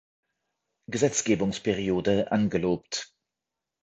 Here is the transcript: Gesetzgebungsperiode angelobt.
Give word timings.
Gesetzgebungsperiode 0.87 2.31
angelobt. 2.31 3.13